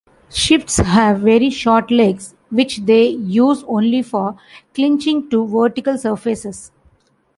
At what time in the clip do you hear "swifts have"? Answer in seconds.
0.29-1.19